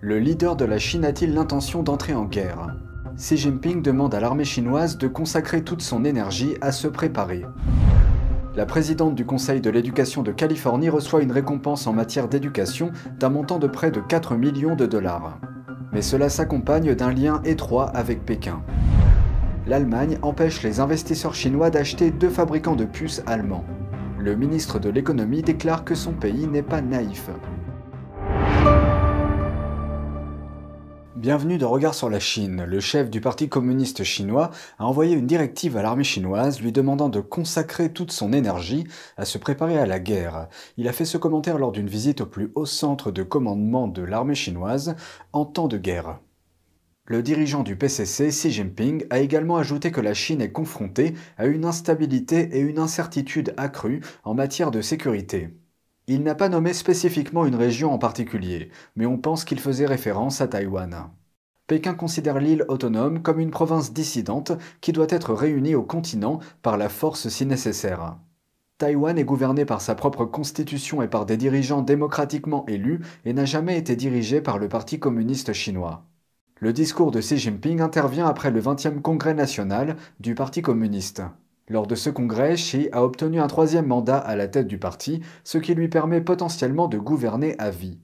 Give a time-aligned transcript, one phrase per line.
[0.00, 2.76] Le leader de la Chine a-t-il l'intention d'entrer en guerre?
[3.16, 7.44] Xi Jinping demande à l'armée chinoise de consacrer toute son énergie à se préparer.
[8.54, 13.28] La présidente du Conseil de l'éducation de Californie reçoit une récompense en matière d'éducation d'un
[13.28, 15.40] montant de près de 4 millions de dollars.
[15.92, 18.62] Mais cela s'accompagne d'un lien étroit avec Pékin.
[19.66, 23.64] L'Allemagne empêche les investisseurs chinois d'acheter deux fabricants de puces allemands.
[24.16, 27.30] Le ministre de l'économie déclare que son pays n'est pas naïf.
[31.18, 32.64] Bienvenue dans Regard sur la Chine.
[32.64, 37.08] Le chef du Parti communiste chinois a envoyé une directive à l'armée chinoise lui demandant
[37.08, 38.84] de consacrer toute son énergie
[39.16, 40.46] à se préparer à la guerre.
[40.76, 44.02] Il a fait ce commentaire lors d'une visite au plus haut centre de commandement de
[44.02, 44.94] l'armée chinoise
[45.32, 46.20] en temps de guerre.
[47.06, 51.46] Le dirigeant du PCC, Xi Jinping, a également ajouté que la Chine est confrontée à
[51.46, 55.50] une instabilité et une incertitude accrues en matière de sécurité.
[56.10, 60.40] Il n'a pas nommé spécifiquement une région en particulier, mais on pense qu'il faisait référence
[60.40, 61.10] à Taïwan.
[61.68, 66.78] Pékin considère l'île autonome comme une province dissidente qui doit être réunie au continent par
[66.78, 68.16] la force si nécessaire.
[68.78, 73.44] Taïwan est gouverné par sa propre constitution et par des dirigeants démocratiquement élus et n'a
[73.44, 76.06] jamais été dirigé par le Parti communiste chinois.
[76.58, 81.22] Le discours de Xi Jinping intervient après le 20e congrès national du Parti communiste.
[81.68, 85.20] Lors de ce congrès, Xi a obtenu un troisième mandat à la tête du parti,
[85.44, 87.98] ce qui lui permet potentiellement de gouverner à vie.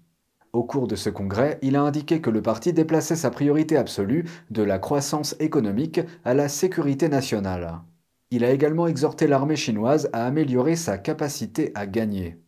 [0.55, 4.25] Au cours de ce congrès, il a indiqué que le parti déplaçait sa priorité absolue
[4.51, 7.83] de la croissance économique à la sécurité nationale.
[8.31, 12.39] Il a également exhorté l'armée chinoise à améliorer sa capacité à gagner.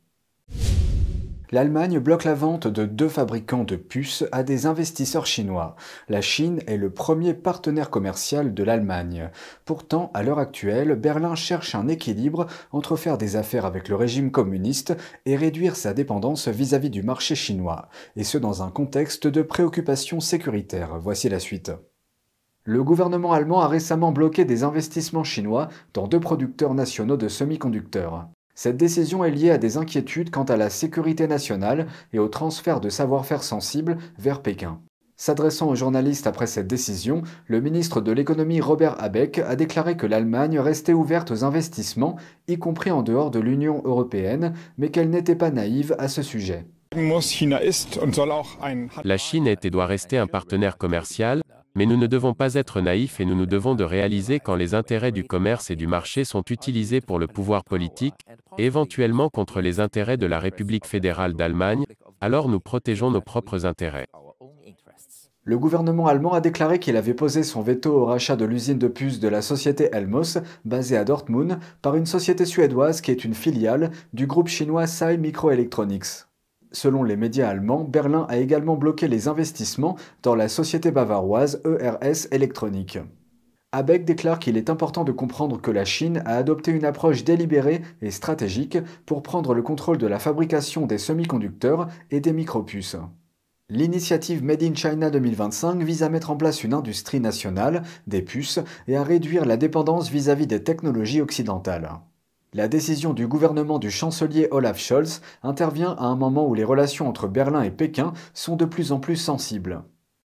[1.52, 5.76] L'Allemagne bloque la vente de deux fabricants de puces à des investisseurs chinois.
[6.08, 9.30] La Chine est le premier partenaire commercial de l'Allemagne.
[9.64, 14.32] Pourtant, à l'heure actuelle, Berlin cherche un équilibre entre faire des affaires avec le régime
[14.32, 19.42] communiste et réduire sa dépendance vis-à-vis du marché chinois, et ce dans un contexte de
[19.42, 20.98] préoccupation sécuritaire.
[20.98, 21.70] Voici la suite.
[22.64, 28.28] Le gouvernement allemand a récemment bloqué des investissements chinois dans deux producteurs nationaux de semi-conducteurs.
[28.58, 32.80] Cette décision est liée à des inquiétudes quant à la sécurité nationale et au transfert
[32.80, 34.80] de savoir-faire sensibles vers Pékin.
[35.18, 40.06] S'adressant aux journalistes après cette décision, le ministre de l'économie Robert Habeck a déclaré que
[40.06, 42.16] l'Allemagne restait ouverte aux investissements,
[42.48, 46.66] y compris en dehors de l'Union européenne, mais qu'elle n'était pas naïve à ce sujet.
[49.04, 51.42] La Chine est et doit rester un partenaire commercial,
[51.76, 54.74] mais nous ne devons pas être naïfs et nous nous devons de réaliser quand les
[54.74, 58.14] intérêts du commerce et du marché sont utilisés pour le pouvoir politique,
[58.58, 61.84] et éventuellement contre les intérêts de la République fédérale d'Allemagne,
[62.22, 64.06] alors nous protégeons nos propres intérêts.
[65.44, 68.88] Le gouvernement allemand a déclaré qu'il avait posé son veto au rachat de l'usine de
[68.88, 73.34] puces de la société Elmos, basée à Dortmund, par une société suédoise qui est une
[73.34, 76.26] filiale du groupe chinois SAI Microelectronics.
[76.72, 82.26] Selon les médias allemands, Berlin a également bloqué les investissements dans la société bavaroise ERS
[82.32, 82.98] Electronic.
[83.72, 87.82] Abeck déclare qu'il est important de comprendre que la Chine a adopté une approche délibérée
[88.00, 92.96] et stratégique pour prendre le contrôle de la fabrication des semi-conducteurs et des micropuces.
[93.68, 98.60] L'initiative Made in China 2025 vise à mettre en place une industrie nationale des puces
[98.86, 101.90] et à réduire la dépendance vis-à-vis -vis des technologies occidentales.
[102.56, 107.06] La décision du gouvernement du chancelier Olaf Scholz intervient à un moment où les relations
[107.06, 109.82] entre Berlin et Pékin sont de plus en plus sensibles.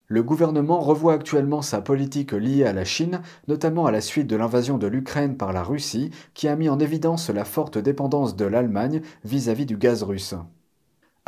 [0.07, 4.35] Le gouvernement revoit actuellement sa politique liée à la Chine, notamment à la suite de
[4.35, 8.43] l'invasion de l'Ukraine par la Russie, qui a mis en évidence la forte dépendance de
[8.43, 10.35] l'Allemagne vis-à-vis du gaz russe.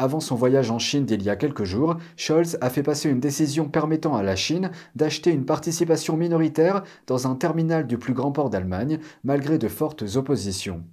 [0.01, 3.19] Avant son voyage en Chine d'il y a quelques jours, Scholz a fait passer une
[3.19, 8.31] décision permettant à la Chine d'acheter une participation minoritaire dans un terminal du plus grand
[8.31, 10.83] port d'Allemagne, malgré de fortes oppositions.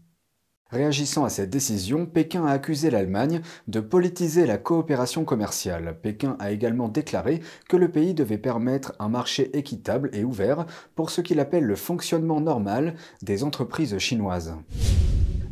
[0.71, 5.97] Réagissant à cette décision, Pékin a accusé l'Allemagne de politiser la coopération commerciale.
[6.03, 11.09] Pékin a également déclaré que le pays devait permettre un marché équitable et ouvert pour
[11.09, 14.53] ce qu'il appelle le fonctionnement normal des entreprises chinoises.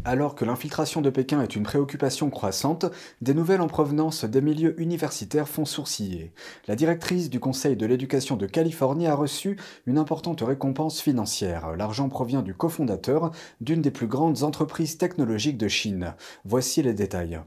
[0.09, 2.87] Alors que l'infiltration de Pékin est une préoccupation croissante,
[3.22, 6.33] des nouvelles en provenance des milieux universitaires font sourciller.
[6.69, 11.75] La directrice du Conseil de l'éducation de Californie a reçu une importante récompense financière.
[11.76, 16.14] L'argent provient du cofondateur d'une des plus grandes entreprises technologiques de Chine.
[16.44, 17.41] Voici les détails.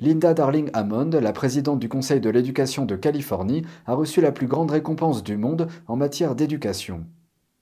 [0.00, 4.46] Linda Darling Hammond, la présidente du Conseil de l'éducation de Californie, a reçu la plus
[4.46, 7.04] grande récompense du monde en matière d'éducation.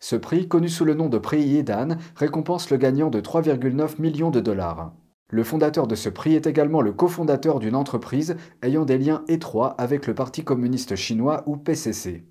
[0.05, 4.31] Ce prix, connu sous le nom de prix Yedan, récompense le gagnant de 3,9 millions
[4.31, 4.93] de dollars.
[5.31, 9.75] Le fondateur de ce prix est également le cofondateur d'une entreprise ayant des liens étroits
[9.79, 12.27] avec le Parti communiste chinois ou PCC.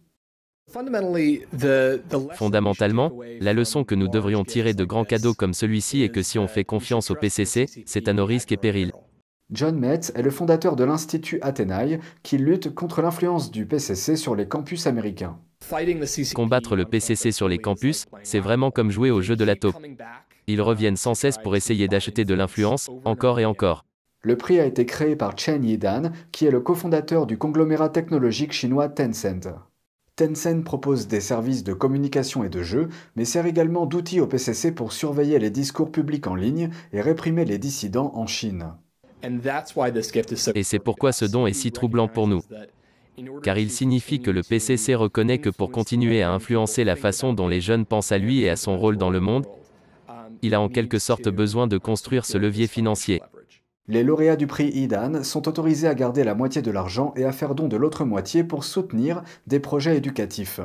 [2.36, 6.38] Fondamentalement, la leçon que nous devrions tirer de grands cadeaux comme celui-ci est que si
[6.38, 8.94] on fait confiance au PCC, c'est à nos risques et périls.
[9.52, 14.36] John Metz est le fondateur de l'Institut Athénaï qui lutte contre l'influence du PCC sur
[14.36, 15.38] les campus américains.
[16.34, 19.78] Combattre le PCC sur les campus, c'est vraiment comme jouer au jeu de la taupe.
[20.48, 23.86] Ils reviennent sans cesse pour essayer d'acheter de l'influence, encore et encore.
[24.24, 28.54] Le prix a été créé par Chen Yidan, qui est le cofondateur du conglomérat technologique
[28.54, 29.54] chinois Tencent.
[30.16, 34.72] Tencent propose des services de communication et de jeux, mais sert également d'outil au PCC
[34.72, 38.74] pour surveiller les discours publics en ligne et réprimer les dissidents en Chine.
[40.56, 42.42] Et c'est pourquoi ce don est si troublant pour nous.
[43.44, 47.48] Car il signifie que le PCC reconnaît que pour continuer à influencer la façon dont
[47.48, 49.46] les jeunes pensent à lui et à son rôle dans le monde,
[50.42, 53.22] il a en quelque sorte besoin de construire ce levier financier.
[53.88, 57.34] Les lauréats du prix IDAN sont autorisés à garder la moitié de l'argent et à
[57.34, 60.62] faire don de l'autre moitié pour soutenir des projets éducatifs.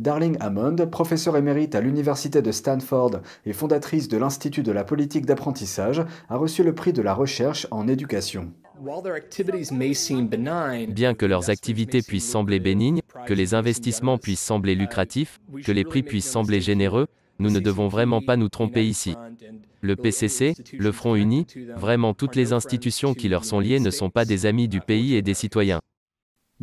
[0.00, 5.24] Darling Hammond, professeure émérite à l'Université de Stanford et fondatrice de l'Institut de la politique
[5.24, 8.52] d'apprentissage, a reçu le prix de la recherche en éducation.
[10.88, 15.84] Bien que leurs activités puissent sembler bénignes, que les investissements puissent sembler lucratifs, que les
[15.84, 17.06] prix puissent sembler généreux,
[17.38, 19.14] nous ne devons vraiment pas nous tromper ici.
[19.80, 24.10] Le PCC, le Front Uni, vraiment toutes les institutions qui leur sont liées ne sont
[24.10, 25.80] pas des amis du pays et des citoyens.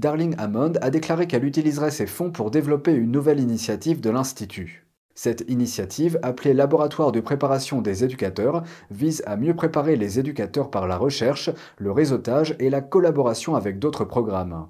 [0.01, 4.87] Darling Hammond a déclaré qu'elle utiliserait ces fonds pour développer une nouvelle initiative de l'Institut.
[5.13, 10.87] Cette initiative, appelée Laboratoire de préparation des éducateurs, vise à mieux préparer les éducateurs par
[10.87, 14.65] la recherche, le réseautage et la collaboration avec d'autres programmes.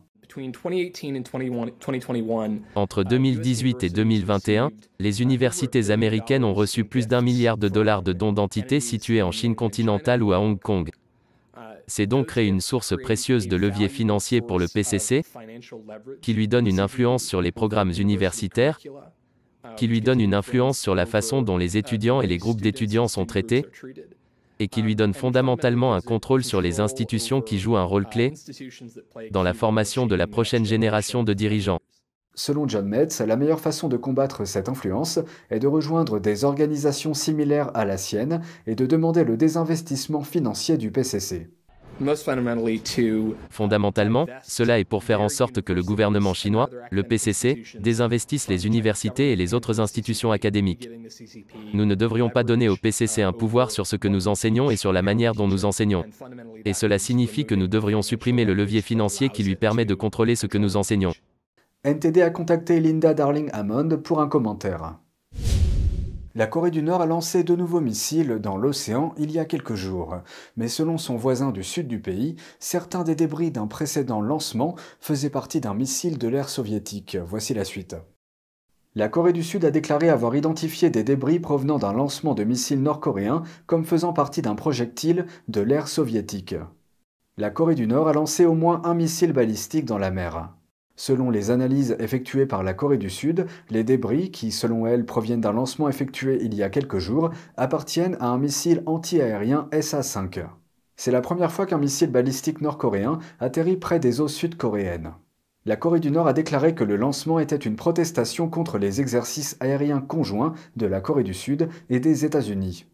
[2.75, 8.11] Entre 2018 et 2021, les universités américaines ont reçu plus d'un milliard de dollars de
[8.11, 10.89] dons d'entités situées en Chine continentale ou à Hong Kong.
[11.87, 15.23] C'est donc créer une source précieuse de levier financier pour le PCC,
[16.21, 18.79] qui lui donne une influence sur les programmes universitaires,
[19.77, 23.07] qui lui donne une influence sur la façon dont les étudiants et les groupes d'étudiants
[23.07, 23.65] sont traités,
[24.59, 28.33] et qui lui donne fondamentalement un contrôle sur les institutions qui jouent un rôle clé
[29.31, 31.79] dans la formation de la prochaine génération de dirigeants.
[32.33, 35.19] Selon John Metz, la meilleure façon de combattre cette influence
[35.49, 40.77] est de rejoindre des organisations similaires à la sienne et de demander le désinvestissement financier
[40.77, 41.49] du PCC.
[43.49, 48.65] Fondamentalement, cela est pour faire en sorte que le gouvernement chinois, le PCC, désinvestisse les
[48.65, 50.89] universités et les autres institutions académiques.
[51.73, 54.75] Nous ne devrions pas donner au PCC un pouvoir sur ce que nous enseignons et
[54.75, 56.03] sur la manière dont nous enseignons.
[56.65, 60.35] Et cela signifie que nous devrions supprimer le levier financier qui lui permet de contrôler
[60.35, 61.13] ce que nous enseignons.
[61.83, 64.99] NTD a contacté Linda Darling Hammond pour un commentaire.
[66.33, 69.75] La Corée du Nord a lancé de nouveaux missiles dans l'océan il y a quelques
[69.75, 70.15] jours,
[70.55, 75.29] mais selon son voisin du sud du pays, certains des débris d'un précédent lancement faisaient
[75.29, 77.17] partie d'un missile de l'ère soviétique.
[77.25, 77.97] Voici la suite.
[78.95, 82.81] La Corée du Sud a déclaré avoir identifié des débris provenant d'un lancement de missiles
[82.81, 86.55] nord-coréens comme faisant partie d'un projectile de l'ère soviétique.
[87.37, 90.49] La Corée du Nord a lancé au moins un missile balistique dans la mer.
[90.95, 95.41] Selon les analyses effectuées par la Corée du Sud, les débris, qui selon elle proviennent
[95.41, 100.45] d'un lancement effectué il y a quelques jours, appartiennent à un missile anti-aérien SA-5.
[100.95, 105.13] C'est la première fois qu'un missile balistique nord-coréen atterrit près des eaux sud-coréennes.
[105.65, 109.57] La Corée du Nord a déclaré que le lancement était une protestation contre les exercices
[109.59, 112.85] aériens conjoints de la Corée du Sud et des États-Unis.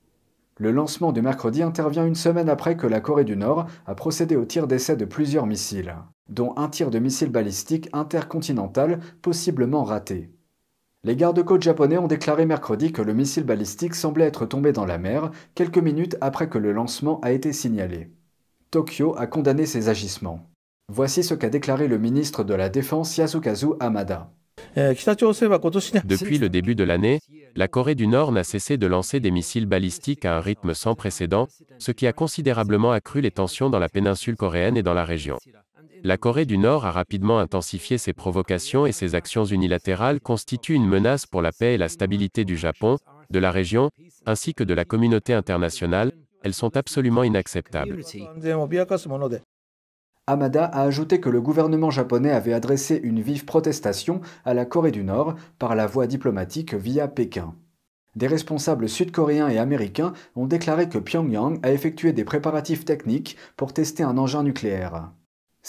[0.57, 4.35] Le lancement de mercredi intervient une semaine après que la Corée du Nord a procédé
[4.35, 5.95] au tir d'essai de plusieurs missiles
[6.29, 10.31] dont un tir de missile balistique intercontinental possiblement raté.
[11.04, 14.97] Les gardes-côtes japonais ont déclaré mercredi que le missile balistique semblait être tombé dans la
[14.97, 18.09] mer quelques minutes après que le lancement a été signalé.
[18.71, 20.49] Tokyo a condamné ces agissements.
[20.92, 24.31] Voici ce qu'a déclaré le ministre de la Défense Yasukazu Hamada.
[24.75, 27.19] Depuis le début de l'année,
[27.56, 30.95] la Corée du Nord n'a cessé de lancer des missiles balistiques à un rythme sans
[30.95, 31.47] précédent,
[31.78, 35.37] ce qui a considérablement accru les tensions dans la péninsule coréenne et dans la région.
[36.04, 40.87] La Corée du Nord a rapidement intensifié ses provocations et ses actions unilatérales constituent une
[40.87, 42.97] menace pour la paix et la stabilité du Japon,
[43.30, 43.89] de la région,
[44.25, 46.11] ainsi que de la communauté internationale,
[46.44, 48.01] elles sont absolument inacceptables.
[50.30, 54.92] Hamada a ajouté que le gouvernement japonais avait adressé une vive protestation à la Corée
[54.92, 57.56] du Nord par la voie diplomatique via Pékin.
[58.18, 63.73] Des responsables sud-coréens et américains ont déclaré que Pyongyang a effectué des préparatifs techniques pour
[63.73, 65.11] tester un engin nucléaire.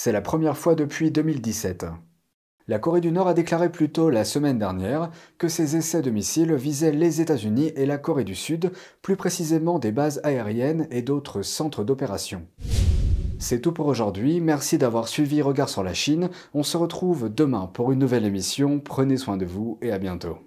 [0.01, 1.87] C'est la première fois depuis 2017.
[2.69, 6.11] La Corée du Nord a déclaré plus tôt la semaine dernière que ses essais de
[6.13, 8.71] missiles visaient les États-Unis et la Corée du Sud,
[9.03, 12.47] plus précisément des bases aériennes et d'autres centres d'opération.
[13.41, 17.67] C'est tout pour aujourd'hui, merci d'avoir suivi Regard sur la Chine, on se retrouve demain
[17.67, 20.39] pour une nouvelle émission, prenez soin de vous et à bientôt.